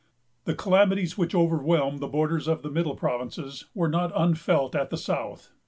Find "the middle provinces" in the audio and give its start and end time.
2.63-3.65